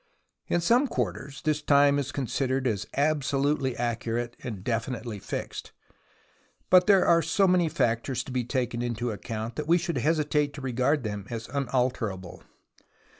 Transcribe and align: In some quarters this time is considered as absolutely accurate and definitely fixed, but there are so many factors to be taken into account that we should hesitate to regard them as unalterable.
In 0.47 0.61
some 0.61 0.87
quarters 0.87 1.43
this 1.43 1.61
time 1.61 1.99
is 1.99 2.11
considered 2.11 2.65
as 2.65 2.87
absolutely 2.95 3.77
accurate 3.77 4.35
and 4.41 4.63
definitely 4.63 5.19
fixed, 5.19 5.73
but 6.71 6.87
there 6.87 7.05
are 7.05 7.21
so 7.21 7.47
many 7.47 7.69
factors 7.69 8.23
to 8.23 8.31
be 8.31 8.43
taken 8.43 8.81
into 8.81 9.11
account 9.11 9.57
that 9.57 9.67
we 9.67 9.77
should 9.77 9.99
hesitate 9.99 10.55
to 10.55 10.61
regard 10.61 11.03
them 11.03 11.27
as 11.29 11.47
unalterable. 11.49 12.41